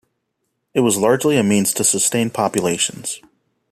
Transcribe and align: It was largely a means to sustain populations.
It 0.73 0.79
was 0.79 0.97
largely 0.97 1.37
a 1.37 1.43
means 1.43 1.73
to 1.75 1.83
sustain 1.83 2.31
populations. 2.31 3.21